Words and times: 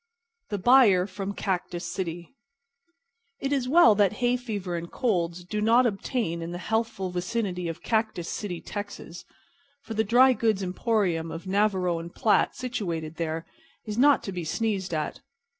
THE 0.49 0.57
BUYER 0.57 1.05
FROM 1.05 1.33
CACTUS 1.35 1.85
CITY 1.85 2.33
It 3.39 3.53
is 3.53 3.69
well 3.69 3.93
that 3.93 4.13
hay 4.13 4.35
fever 4.35 4.75
and 4.75 4.91
colds 4.91 5.43
do 5.43 5.61
not 5.61 5.85
obtain 5.85 6.41
in 6.41 6.49
the 6.51 6.57
healthful 6.57 7.11
vicinity 7.11 7.67
of 7.67 7.83
Cactus 7.83 8.27
City, 8.27 8.61
Texas, 8.61 9.25
for 9.83 9.93
the 9.93 10.03
dry 10.03 10.33
goods 10.33 10.63
emporium 10.63 11.29
of 11.29 11.45
Navarro 11.45 12.01
& 12.09 12.09
Platt, 12.09 12.55
situated 12.55 13.17
there, 13.17 13.45
is 13.85 13.95
not 13.95 14.23
to 14.23 14.31
be 14.31 14.43
sneezed 14.43 14.91
at. 14.91 15.19